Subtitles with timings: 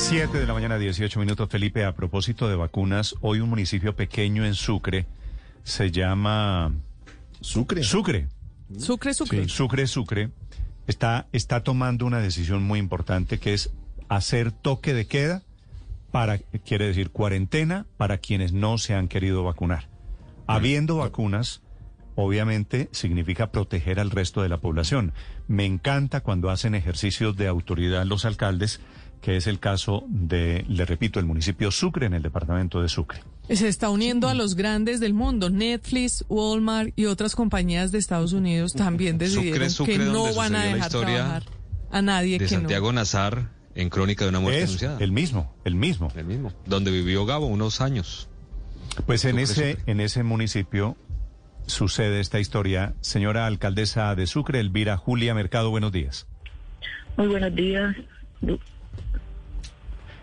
[0.00, 1.48] 7 de la mañana, 18 minutos.
[1.50, 5.06] Felipe, a propósito de vacunas, hoy un municipio pequeño en Sucre
[5.62, 6.72] se llama...
[7.42, 7.82] Sucre.
[7.84, 8.28] Sucre.
[8.76, 9.42] Sucre, Sucre.
[9.44, 10.30] Sí, Sucre, Sucre.
[10.86, 13.70] Está, está tomando una decisión muy importante que es
[14.08, 15.42] hacer toque de queda
[16.10, 19.88] para, quiere decir, cuarentena para quienes no se han querido vacunar.
[20.46, 21.60] Habiendo vacunas,
[22.16, 25.12] obviamente significa proteger al resto de la población.
[25.46, 28.80] Me encanta cuando hacen ejercicios de autoridad los alcaldes,
[29.20, 33.20] que es el caso de, le repito, el municipio Sucre en el departamento de Sucre.
[33.50, 35.50] Se está uniendo a los grandes del mundo.
[35.50, 40.64] Netflix, Walmart y otras compañías de Estados Unidos también decidieron Sucre, que no van a
[40.64, 41.42] dejar trabajar
[41.90, 44.98] a nadie de que Santiago Nazar en Crónica de una muerte Es anunciada.
[45.00, 46.12] el mismo, el mismo.
[46.16, 46.52] El mismo.
[46.66, 48.28] Donde vivió Gabo unos años.
[49.06, 49.92] Pues en Sucre, ese, Sucre.
[49.92, 50.96] en ese municipio
[51.66, 52.94] sucede esta historia.
[53.00, 56.26] Señora alcaldesa de Sucre, Elvira Julia Mercado, buenos días.
[57.16, 57.94] Muy buenos días.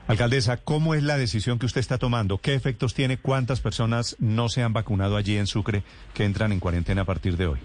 [0.07, 2.37] Alcaldesa, ¿cómo es la decisión que usted está tomando?
[2.37, 3.18] ¿Qué efectos tiene?
[3.18, 7.35] ¿Cuántas personas no se han vacunado allí en Sucre que entran en cuarentena a partir
[7.35, 7.59] de hoy?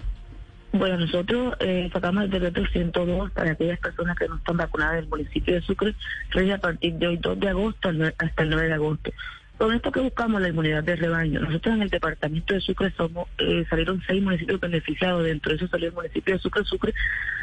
[0.72, 5.06] Bueno, nosotros eh, sacamos el decreto 102 para aquellas personas que no están vacunadas del
[5.06, 5.94] municipio de Sucre,
[6.30, 9.12] rige a partir de hoy 2 de agosto hasta el 9 de agosto.
[9.58, 11.40] Con esto que buscamos la inmunidad de rebaño.
[11.40, 15.68] Nosotros en el departamento de Sucre somos eh, salieron seis municipios beneficiados, dentro de eso
[15.68, 16.94] salió el municipio de Sucre, Sucre,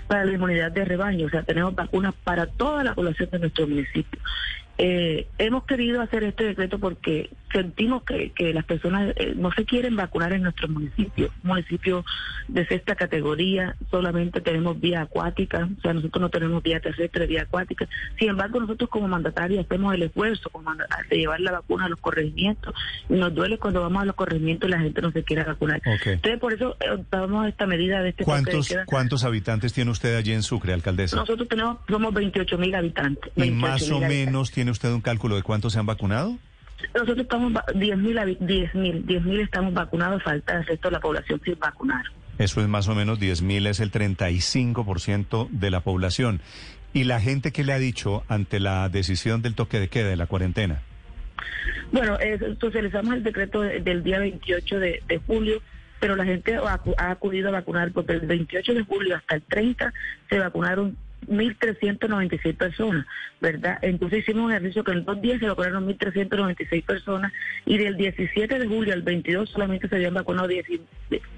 [0.08, 1.28] para la inmunidad de rebaño.
[1.28, 4.20] O sea, tenemos vacunas para toda la población de nuestro municipio.
[4.82, 9.66] Eh, hemos querido hacer este decreto porque sentimos que, que las personas eh, no se
[9.66, 12.06] quieren vacunar en nuestro municipio, municipio
[12.48, 17.42] de sexta categoría, solamente tenemos vía acuática, o sea, nosotros no tenemos vía terrestre, vía
[17.42, 17.90] acuática.
[18.18, 20.50] Sin embargo, nosotros como mandatarios hacemos el esfuerzo
[21.10, 22.74] de llevar la vacuna a los corregimientos
[23.10, 25.82] y nos duele cuando vamos a los corregimientos y la gente no se quiere vacunar.
[25.86, 26.08] Ok.
[26.08, 28.74] Entonces, por eso eh, optamos esta medida de este de ¿Cuántos.
[28.86, 31.18] ¿Cuántos habitantes tiene usted allí en Sucre, alcaldesa?
[31.18, 33.32] Nosotros tenemos, somos 28 mil habitantes.
[33.36, 36.38] ¿Y 28,000 más o menos tiene usted un cálculo de cuántos se han vacunado?
[36.94, 41.00] Nosotros estamos 10 mil, 10 mil, 10 mil estamos vacunados, falta el resto de la
[41.02, 42.04] población sin vacunar.
[42.38, 46.42] Eso es más o menos 10 mil, es el 35% de la población.
[46.94, 50.16] ¿Y la gente que le ha dicho ante la decisión del toque de queda, de
[50.16, 50.82] la cuarentena?
[51.92, 55.62] Bueno, eh, socializamos el decreto de- del día 28 de, de julio,
[56.00, 59.94] pero la gente ha acudido a vacunar porque el 28 de julio hasta el 30
[60.30, 60.98] se vacunaron
[61.28, 63.06] 1.396 personas,
[63.42, 63.80] ¿verdad?
[63.82, 67.34] Entonces hicimos un ejercicio que en dos días se vacunaron 1.396 personas
[67.66, 70.66] y del 17 de julio al 22 solamente se habían vacunado 10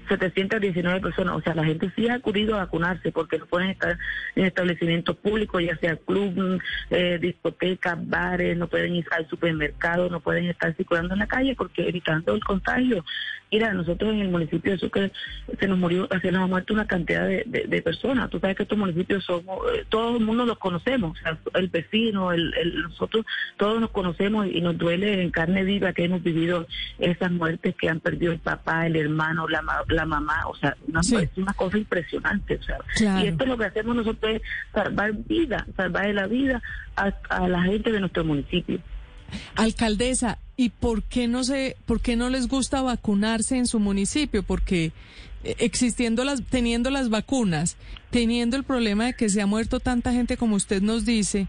[0.08, 1.36] 719 personas.
[1.36, 3.98] O sea, la gente sí ha acudido a vacunarse porque no pueden estar
[4.36, 10.20] en establecimientos públicos, ya sea club, eh, discotecas, bares, no pueden ir al supermercado, no
[10.20, 13.04] pueden estar circulando en la calle porque evitando el contagio.
[13.50, 15.12] Mira, nosotros en el municipio de Sucre
[15.60, 18.30] se nos murió, se nos ha muerto una cantidad de, personas.
[18.30, 21.18] Tú sabes que estos municipios somos, eh, todo el mundo los conocemos,
[21.54, 23.26] el vecino, el, el- nosotros
[23.58, 26.66] todos nos conocemos y nos duele en carne viva que hemos vivido
[26.98, 30.76] esas muertes que han perdido el papá, el hermano, la, ma- la mamá, o sea,
[30.88, 31.16] una, Sí.
[31.16, 32.56] es una cosa impresionante.
[32.56, 33.24] O sea, Claro.
[33.24, 34.42] y esto lo que hacemos nosotros es
[34.72, 36.62] salvar vida, salvar la vida
[36.96, 38.80] a, a la gente de nuestro municipio.
[39.56, 44.42] Alcaldesa, ¿y por qué no se, por qué no les gusta vacunarse en su municipio?
[44.42, 44.92] Porque
[45.44, 47.76] eh, existiendo las, teniendo las vacunas,
[48.10, 51.48] teniendo el problema de que se ha muerto tanta gente como usted nos dice,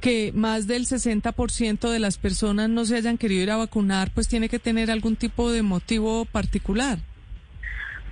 [0.00, 4.26] que más del 60% de las personas no se hayan querido ir a vacunar, pues
[4.28, 6.98] tiene que tener algún tipo de motivo particular.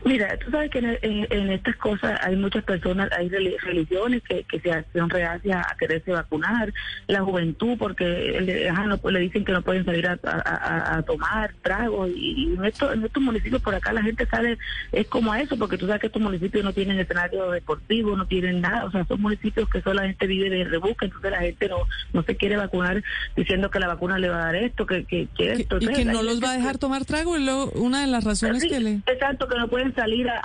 [0.04, 4.22] Mira, tú sabes que en, en- en estas cosas hay muchas personas, hay reli- religiones
[4.22, 6.72] que, que se son reacias a quererse vacunar,
[7.06, 8.04] la juventud, porque
[8.40, 12.08] le, ajá, no, le dicen que no pueden salir a, a- a- a tomar tragos,
[12.14, 14.56] y, y en, estos, en estos municipios por acá la gente sale,
[14.92, 18.26] es como a eso, porque tú sabes que estos municipios no tienen escenario deportivo, no
[18.26, 21.40] tienen nada, o sea, son municipios que solo la gente vive de rebusca, entonces la
[21.40, 21.76] gente no,
[22.12, 23.02] no se quiere vacunar
[23.36, 25.48] diciendo que la vacuna le va a dar esto, que, que, esto.
[25.48, 28.24] y Entonces, que no los va a dejar tomar trago, es lo- una de las
[28.24, 28.92] razones Sí, que le...
[29.06, 30.40] Exacto, que no pueden salir a,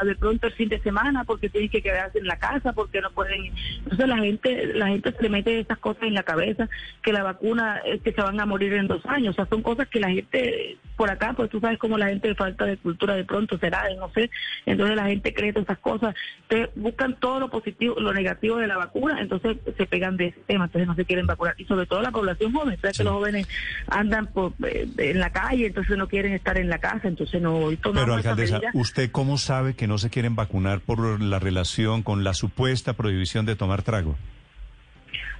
[0.00, 3.00] a- de pronto el fin de semana porque tienen que quedarse en la casa, porque
[3.00, 3.52] no pueden.
[3.84, 6.68] Entonces la gente la gente se le mete esas cosas en la cabeza,
[7.02, 9.32] que la vacuna es que se van a morir en dos años.
[9.32, 12.34] O sea, son cosas que la gente por acá, pues tú sabes cómo la gente
[12.34, 14.30] falta de cultura de pronto será, no sé.
[14.66, 16.14] Entonces la gente cree todas esas cosas.
[16.42, 20.40] Entonces buscan todo lo positivo, lo negativo de la vacuna, entonces se pegan de ese
[20.46, 21.54] tema, entonces no se quieren vacunar.
[21.56, 23.00] Y sobre todo la población joven, sabes Sí.
[23.00, 23.48] que los jóvenes
[23.88, 27.70] andan por, eh, en la calle, entonces no quieren estar en la casa, entonces no
[27.82, 28.60] Pero, esa alcaldesa.
[28.74, 33.46] ¿usted cómo sabe que no se quieren vacunar por la relación con la supuesta prohibición
[33.46, 34.16] de tomar trago?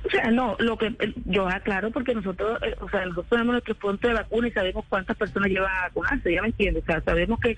[0.04, 3.74] O sea, no, lo que yo aclaro porque nosotros, eh, o sea, nosotros tenemos nuestro
[3.74, 7.00] punto de vacuna y sabemos cuántas personas llevan a vacunarse, ya me entiendes, o sea,
[7.02, 7.56] sabemos que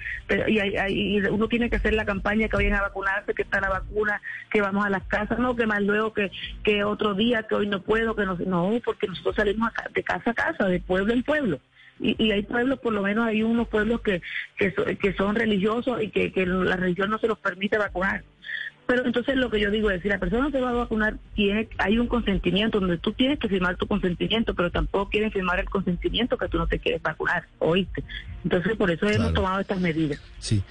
[0.49, 0.59] y,
[0.89, 4.21] y uno tiene que hacer la campaña que vayan a vacunarse, que está la vacuna,
[4.51, 6.31] que vamos a las casas, no, que más luego que,
[6.65, 10.31] que otro día, que hoy no puedo, que no, no, porque nosotros salimos de casa
[10.31, 11.61] a casa, de pueblo en pueblo.
[12.01, 14.23] Y, y, hay pueblos, por lo menos hay unos pueblos que,
[14.57, 18.25] que, que son religiosos y que, que la religión no se los permite vacunar.
[18.91, 21.69] Pero entonces lo que yo digo es, si la persona se va a vacunar, tiene,
[21.79, 25.71] hay un consentimiento donde tú tienes que firmar tu consentimiento, pero tampoco quieren firmar el
[25.71, 28.03] consentimiento que tú no te quieres vacunar, ¿oíste?
[28.43, 30.21] Entonces por eso hemos tomado estas medidas.
[30.41, 30.65] Sí.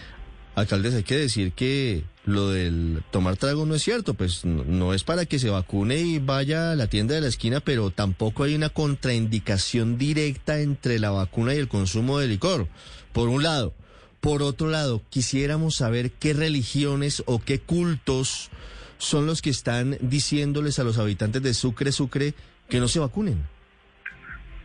[0.54, 5.06] Alcaldes, hay que decir que lo del tomar trago no es cierto, pues no, es
[5.06, 8.54] para que se vacune y vaya a la tienda de la esquina, pero tampoco hay
[8.54, 12.68] una contraindicación directa entre la vacuna y el consumo de licor,
[13.14, 13.74] por un lado.
[14.20, 18.50] Por otro lado, quisiéramos saber qué religiones o qué cultos
[18.98, 22.34] son los que están diciéndoles a los habitantes de Sucre, Sucre,
[22.68, 23.48] que no se vacunen.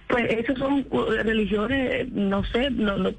[0.09, 0.87] Pues esos son
[1.25, 2.71] religiones, no sé,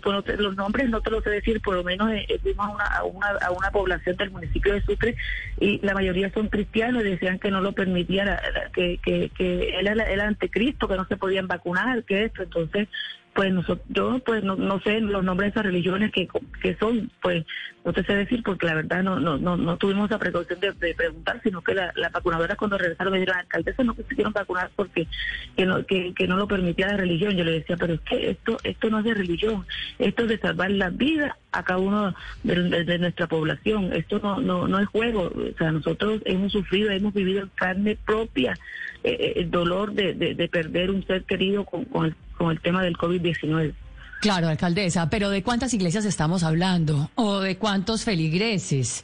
[0.03, 3.03] pues, los nombres no te lo sé decir, por lo menos eh, eh, fuimos a
[3.03, 5.15] una, a, una, población del municipio de Sucre
[5.59, 10.21] y la mayoría son cristianos y decían que no lo que, que él era el
[10.21, 12.87] anticristo, que no se podían vacunar, que esto, entonces
[13.35, 16.25] pues nosotros, yo pues no, no, sé los nombres de esas religiones que,
[16.61, 17.45] que son, pues
[17.83, 20.71] no te sé decir porque la verdad no no no, no tuvimos la precaución de,
[20.95, 25.07] preguntar, sino que la, la, vacunadora cuando regresaron me dijeron, alcaldesa no quisieron vacunar porque
[25.57, 27.35] que no, que, que no lo permitía la religión.
[27.35, 29.65] Yo le decía, pero es que esto esto no es de religión,
[29.99, 33.91] esto es de salvar la vida a cada uno de, nuestra población.
[33.91, 37.97] Esto no, no, no es juego, o sea, nosotros hemos sufrido, hemos vivido en carne
[38.05, 38.57] propia
[39.03, 42.59] eh, eh, el dolor de, de, perder un ser querido con, con el con el
[42.59, 43.73] tema del COVID-19.
[44.21, 47.09] Claro, alcaldesa, pero ¿de cuántas iglesias estamos hablando?
[47.15, 49.03] ¿O de cuántos feligreses?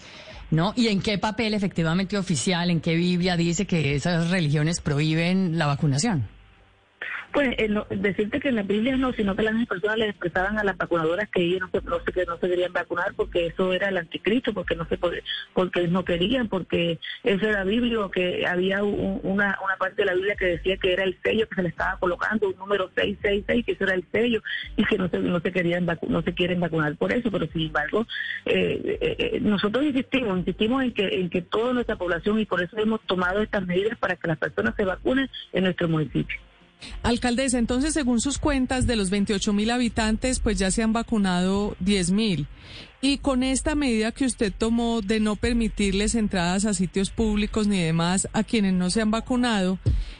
[0.50, 0.74] ¿No?
[0.76, 5.66] ¿Y en qué papel efectivamente oficial, en qué Biblia dice que esas religiones prohíben la
[5.66, 6.28] vacunación?
[7.34, 10.64] Pues eh, decirte que en la Biblia no, sino que las personas le expresaban a
[10.66, 13.88] las vacunadoras que ellos no se, no que no se querían vacunar porque eso era
[13.88, 15.00] el anticristo, porque no se
[15.54, 20.36] porque no querían, porque eso era bíblico, que había una, una parte de la Biblia
[20.36, 23.72] que decía que era el sello que se le estaba colocando, un número 666, que
[23.72, 24.44] eso era el sello,
[24.76, 27.68] y que no se, no se querían no se quieren vacunar por eso, pero sin
[27.68, 28.06] embargo,
[28.46, 32.78] eh, eh, nosotros insistimos, insistimos en que, en que toda nuestra población, y por eso
[32.78, 36.38] hemos tomado estas medidas para que las personas se vacunen en nuestro municipio.
[37.04, 41.76] Alcaldesa, entonces, según sus cuentas, de los 28 mil habitantes, pues ya se han vacunado
[41.80, 42.48] 10 mil.
[43.02, 47.82] Y con esta medida que usted tomó de no permitirles entradas a sitios públicos ni
[47.82, 49.80] demás a quienes no se han vacunado,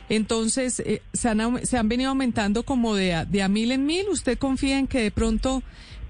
[0.10, 4.10] entonces eh, se, han, se han venido aumentando como de de a mil en mil.
[4.10, 5.62] ¿Usted confía en que de pronto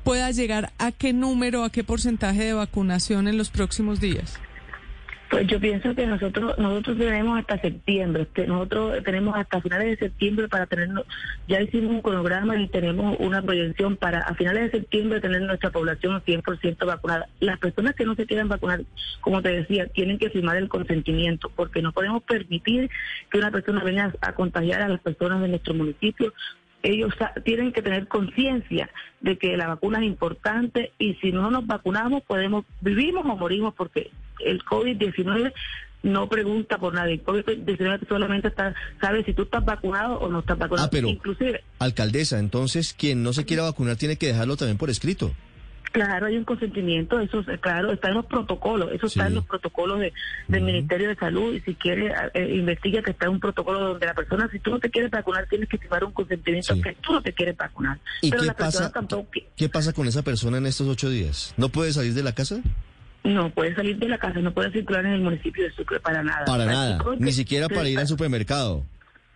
[0.04, 4.39] pueda llegar a qué número, a qué porcentaje de vacunación en los próximos días?
[5.31, 10.50] Pues yo pienso que nosotros nosotros tenemos hasta septiembre, nosotros tenemos hasta finales de septiembre
[10.50, 10.89] para tener,
[11.48, 15.69] ya hicimos un cronograma y tenemos una proyección para a finales de septiembre tener nuestra
[15.69, 17.30] población 100% vacunada.
[17.39, 18.81] Las personas que no se quieran vacunar,
[19.22, 22.89] como te decía, tienen que firmar el consentimiento, porque no podemos permitir
[23.31, 26.33] que una persona venga a contagiar a las personas de nuestro municipio
[26.83, 27.13] ellos
[27.44, 28.89] tienen que tener conciencia
[29.19, 33.75] de que la vacuna es importante y si no nos vacunamos podemos vivimos o morimos
[33.75, 34.10] porque
[34.46, 35.54] el COVID-19
[36.04, 37.14] no pregunta por nadie.
[37.14, 40.88] El COVID-19 solamente está, sabe si tú estás vacunado o no estás vacunado.
[40.88, 44.90] Ah, pero, Inclusive, alcaldesa, entonces quien no se quiera vacunar tiene que dejarlo también por
[44.90, 45.32] escrito.
[45.92, 50.00] Claro, hay un consentimiento, eso claro, está en los protocolos, eso está en los protocolos
[50.00, 50.14] de,
[50.48, 54.06] del Ministerio de Salud y si quiere eh, investiga que está en un protocolo donde
[54.06, 57.12] la persona, si tú no te quieres vacunar, tienes que firmar un consentimiento que tú
[57.12, 58.00] no te quieres vacunar.
[58.21, 58.90] ¿Y qué, pasa,
[59.57, 61.54] ¿qué pasa con esa persona en estos ocho días?
[61.57, 62.62] ¿No puede salir de la casa?
[63.23, 66.23] No puede salir de la casa, no puede circular en el municipio de Sucre para
[66.23, 66.45] nada.
[66.45, 68.83] Para, nada, ni siquiera para ir al supermercado.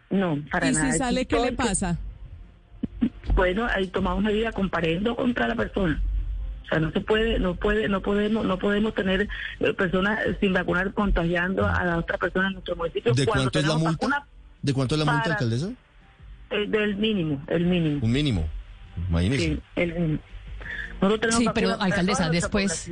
[0.10, 0.90] No, para nada.
[0.90, 1.98] ¿Y si sale, qué le pasa?
[3.36, 6.02] Bueno, ahí tomamos medida comparendo contra la persona.
[6.64, 9.28] O sea, no se puede, no puede, no podemos, no podemos tener
[9.60, 13.14] eh, personas sin vacunar contagiando a la otra persona en nuestro municipio.
[13.14, 14.26] ¿De cuánto es la multa?
[14.64, 15.70] ¿De cuánto es la multa, alcaldesa?
[16.50, 18.04] Eh, del mínimo, el mínimo.
[18.04, 18.50] Un mínimo.
[19.10, 19.44] Imagínese.
[19.44, 20.20] Sí, el mínimo.
[21.38, 22.92] sí, pero alcaldesa, después...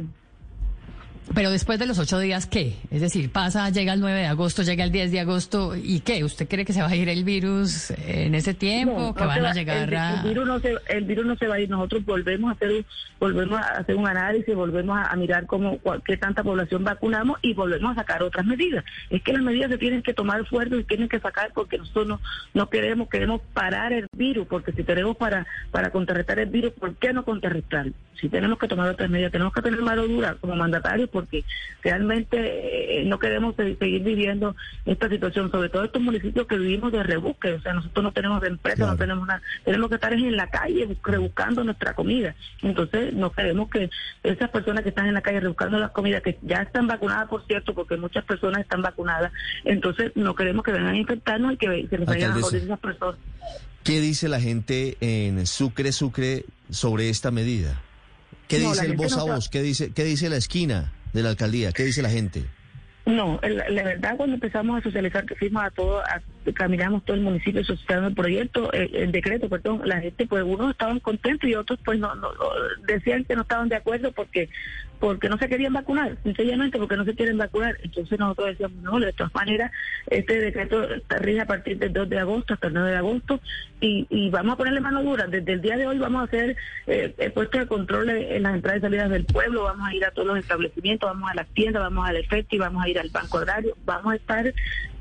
[1.34, 2.76] Pero después de los ocho días, ¿qué?
[2.92, 6.24] Es decir, pasa, llega el 9 de agosto, llega el 10 de agosto, ¿y qué?
[6.24, 9.16] ¿Usted cree que se va a ir el virus en ese tiempo?
[9.16, 10.22] ¿Que van a llegar el, a...?
[10.22, 11.70] El virus, no se, el virus no se va a ir.
[11.70, 12.86] Nosotros volvemos a hacer un,
[13.20, 17.94] volvemos a hacer un análisis, volvemos a, mirar cómo, qué tanta población vacunamos y volvemos
[17.94, 18.84] a sacar otras medidas.
[19.10, 22.08] Es que las medidas se tienen que tomar fuerte y tienen que sacar porque nosotros
[22.08, 22.22] no,
[22.54, 26.96] no queremos, queremos parar el virus, porque si tenemos para, para contrarrestar el virus, ¿por
[26.96, 27.94] qué no contrarrestarlo?
[28.20, 31.44] Sí tenemos que tomar otras medidas, tenemos que tener mano dura como mandatarios porque
[31.82, 34.56] realmente eh, no queremos seguir viviendo
[34.86, 38.44] esta situación, sobre todo estos municipios que vivimos de rebusque, o sea, nosotros no tenemos
[38.44, 42.36] empresa, no tenemos nada, tenemos que estar en la calle rebuscando nuestra comida.
[42.62, 43.90] Entonces, no queremos que
[44.24, 47.46] esas personas que están en la calle rebuscando las comidas, que ya están vacunadas, por
[47.46, 49.32] cierto, porque muchas personas están vacunadas,
[49.66, 52.80] entonces no queremos que vengan a infectarnos y que se les vayan a morir esas
[52.80, 53.20] personas.
[53.84, 57.82] ¿Qué dice la gente en Sucre, Sucre sobre esta medida?
[58.58, 59.50] ¿Qué dice el voz a voz?
[59.50, 61.72] ¿Qué dice, ¿Qué dice la esquina de la alcaldía?
[61.72, 62.44] ¿Qué dice la gente?
[63.06, 66.02] No, la, verdad cuando empezamos a socializar que fuimos a todo,
[66.54, 71.02] caminamos todo el municipio socializando el proyecto, el, decreto, perdón, la gente pues unos estaban
[71.02, 72.30] contentos y otros pues no, no,
[72.88, 74.50] decían que no estaban de acuerdo porque
[75.04, 77.76] porque no se querían vacunar, sencillamente porque no se quieren vacunar.
[77.84, 79.70] Entonces nosotros decíamos, no, de todas maneras,
[80.08, 80.82] este decreto
[81.20, 83.42] rige a partir del 2 de agosto hasta el 9 de agosto
[83.82, 85.28] y, vamos a ponerle mano dura.
[85.28, 86.56] Desde el día de hoy vamos a hacer
[86.88, 90.06] eh, el puesto de control en las entradas y salidas del pueblo, vamos a ir
[90.06, 92.98] a todos los establecimientos, vamos a las tiendas, vamos al efecto y vamos a ir
[92.98, 94.54] al banco agrario, vamos a estar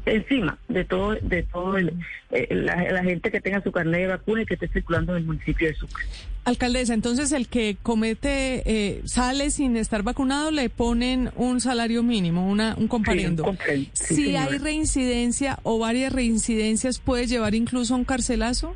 [0.06, 4.47] encima de todo de todo eh, la, gente que tenga su carnet de vacuna y
[4.47, 6.04] que esté circulando en el municipio de Sucre.
[6.44, 12.49] Alcaldesa, entonces el que comete eh, sale sin estar vacunado le ponen un salario mínimo,
[12.49, 13.44] una un comparendo.
[13.92, 18.75] si hay reincidencia o varias reincidencias puede llevar incluso a un carcelazo.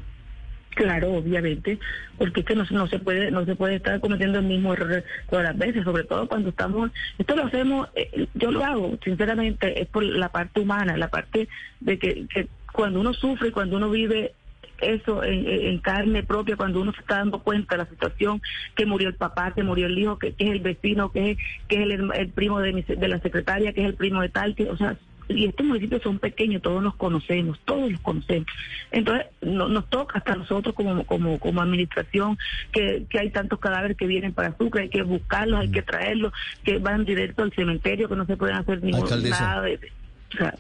[0.77, 1.79] Claro, obviamente,
[2.19, 5.03] porque es que no, no se puede no se puede estar cometiendo el mismo error
[5.31, 9.81] todas las veces, sobre todo cuando estamos, esto lo hacemos, eh, yo lo hago, sinceramente,
[9.81, 11.49] es por la parte humana, la parte
[11.81, 14.35] de que, que cuando uno sufre, cuando uno vive
[14.83, 18.43] eso en, carne propia cuando uno se está dando cuenta de la situación
[18.75, 21.83] que murió el papá, que murió el hijo, que, es el vecino, que es, que
[21.83, 24.77] es el, primo de, de la secretaria, que es el primo de tal, que, o
[24.77, 28.47] sea, y estos municipios son pequeños, todos nos conocemos, todos los conocemos.
[28.91, 32.39] Entonces, no, nos toca hasta nosotros como, como, como administración
[32.73, 35.87] que, que hay tantos cadáveres que vienen para Sucre, hay que buscarlos, hay que mm.
[35.87, 39.81] traerlos, que van directo al cementerio, que no se pueden hacer ningún, nada de...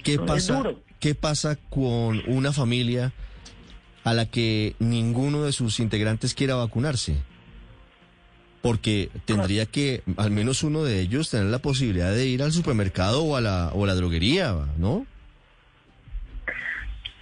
[0.02, 0.62] ¿Qué, pasa,
[1.00, 3.12] ¿Qué pasa con una familia
[4.04, 7.16] a la que ninguno de sus integrantes quiera vacunarse?
[8.66, 13.22] Porque tendría que al menos uno de ellos tener la posibilidad de ir al supermercado
[13.22, 15.06] o a la, o la droguería, ¿no?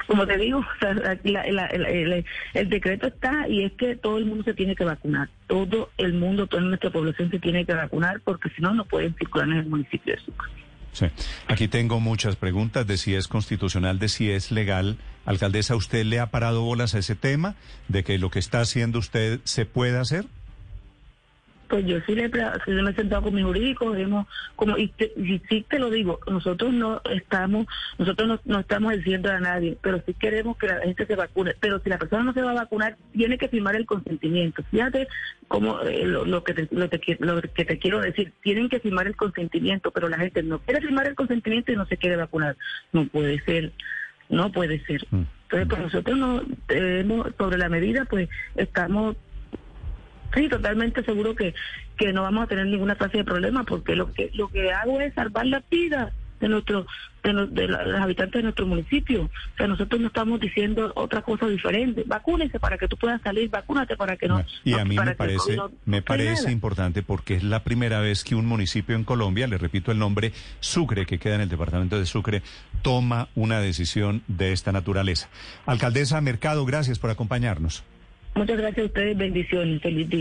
[0.07, 0.65] Como te digo,
[1.21, 2.25] el,
[2.71, 5.29] decreto está y es que todo el mundo se tiene que vacunar.
[5.47, 9.15] Todo el mundo, toda nuestra población se tiene que vacunar porque si no, no pueden
[9.15, 10.49] circular en el municipio de Sucre.
[10.93, 11.07] Sí.
[11.47, 14.97] Aquí tengo muchas preguntas de si es constitucional, de si es legal.
[15.27, 17.55] Alcaldesa, ¿usted le ha parado bolas a ese tema
[17.89, 20.25] de que lo que está haciendo usted se puede hacer?
[21.69, 24.93] Pues yo sí le, me he sentado con mi jurídico, hemos, como, y,
[25.49, 27.67] sí te lo digo, nosotros no estamos,
[27.99, 31.55] nosotros no, estamos diciendo a nadie, pero sí queremos que la gente se vacune.
[31.61, 34.63] Pero si la persona no se va a vacunar, tiene que firmar el consentimiento.
[34.71, 35.09] Fíjate
[35.49, 39.91] cómo eh, lo, que te, lo, que te quiero decir, tienen que firmar el consentimiento,
[39.91, 42.57] pero la gente no quiere firmar el consentimiento y no se quiere vacunar.
[42.93, 43.73] No puede ser,
[44.29, 45.07] no puede ser.
[45.11, 45.23] Mm.
[45.45, 49.17] Entonces, pues nosotros no tenemos, sobre la medida, pues estamos
[50.35, 51.55] sí, totalmente seguro que,
[51.97, 55.01] que no vamos a tener ninguna clase de problema porque lo que lo que hago
[55.01, 56.87] es salvar la vida de nuestro
[57.23, 59.25] de, los, habitantes de nuestro municipio.
[59.25, 62.05] O sea, nosotros no estamos diciendo otra cosa diferente.
[62.07, 64.45] Vacúnense para que tú puedas salir, vacúnate para que no.
[64.63, 68.47] Y a mí me parece me parece importante porque es la primera vez que un
[68.47, 72.43] municipio en Colombia, le repito el nombre, Sucre, que queda en el departamento de Sucre,
[72.83, 75.29] toma una decisión de esta naturaleza.
[75.67, 77.85] Alcaldesa Mercado, gracias por acompañarnos.
[78.35, 80.13] Muchas gracias a ustedes, bendiciones, feliz día.